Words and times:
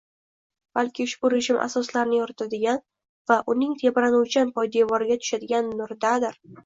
balki 0.77 1.05
ushbu 1.09 1.29
rejim 1.33 1.59
asoslarini 1.65 2.17
yoritadigan 2.21 2.81
va 3.33 3.37
uning 3.55 3.75
tebranuvchan 3.85 4.55
poydevoriga 4.57 5.19
tushadigan 5.27 5.71
“nuri”dadir 5.83 6.43